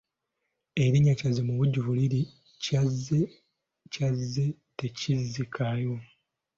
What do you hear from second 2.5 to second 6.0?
Ekyazze kyazze tekizzikayo.